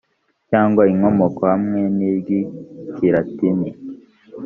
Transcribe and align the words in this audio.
cyangwa 0.49 0.81
inkomoko 0.91 1.41
hamwe 1.51 1.81
n’iry’ikilatini 1.97 3.69